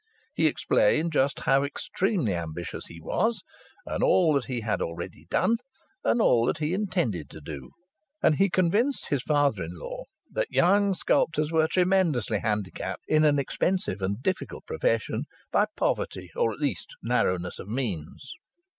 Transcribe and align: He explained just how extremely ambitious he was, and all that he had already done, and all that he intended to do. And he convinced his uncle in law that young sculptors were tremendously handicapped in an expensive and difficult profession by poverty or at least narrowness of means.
He 0.33 0.47
explained 0.47 1.13
just 1.13 1.41
how 1.41 1.63
extremely 1.63 2.33
ambitious 2.33 2.87
he 2.87 2.99
was, 2.99 3.43
and 3.85 4.01
all 4.01 4.33
that 4.33 4.45
he 4.45 4.61
had 4.61 4.81
already 4.81 5.27
done, 5.29 5.57
and 6.03 6.19
all 6.19 6.47
that 6.47 6.57
he 6.57 6.73
intended 6.73 7.29
to 7.29 7.39
do. 7.39 7.69
And 8.19 8.33
he 8.37 8.49
convinced 8.49 9.09
his 9.09 9.21
uncle 9.29 9.63
in 9.63 9.75
law 9.77 10.05
that 10.31 10.49
young 10.49 10.95
sculptors 10.95 11.51
were 11.51 11.67
tremendously 11.67 12.39
handicapped 12.39 13.03
in 13.07 13.23
an 13.23 13.37
expensive 13.37 14.01
and 14.01 14.23
difficult 14.23 14.65
profession 14.65 15.25
by 15.51 15.67
poverty 15.77 16.31
or 16.35 16.51
at 16.51 16.57
least 16.57 16.95
narrowness 17.03 17.59
of 17.59 17.67
means. 17.67 18.33